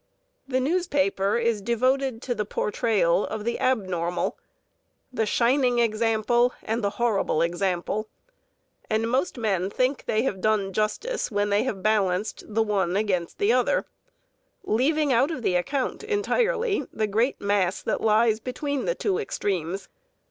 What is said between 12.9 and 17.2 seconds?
against the other, leaving out of account entirely the